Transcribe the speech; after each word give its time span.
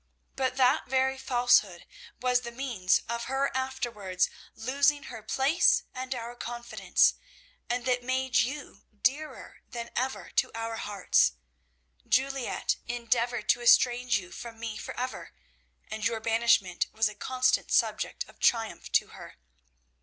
But 0.35 0.57
that 0.57 0.87
very 0.87 1.19
falsehood 1.19 1.85
was 2.19 2.41
the 2.41 2.49
means 2.51 3.03
of 3.07 3.25
her 3.25 3.55
afterwards 3.55 4.31
losing 4.55 5.03
her 5.13 5.21
place 5.21 5.83
and 5.93 6.15
our 6.15 6.33
confidence, 6.35 7.13
and 7.69 7.85
that 7.85 8.01
made 8.01 8.37
you 8.37 8.81
dearer 8.99 9.57
than 9.69 9.91
ever 9.95 10.31
to 10.37 10.51
our 10.55 10.77
hearts. 10.77 11.33
Juliette 12.07 12.77
endeavoured 12.87 13.47
to 13.49 13.61
estrange 13.61 14.17
you 14.17 14.31
from 14.31 14.59
me 14.59 14.75
for 14.75 14.99
ever, 14.99 15.35
and 15.87 16.03
your 16.03 16.19
banishment 16.19 16.87
was 16.91 17.07
a 17.07 17.13
constant 17.13 17.71
subject 17.71 18.27
of 18.27 18.39
triumph 18.39 18.91
to 18.93 19.09
her. 19.09 19.35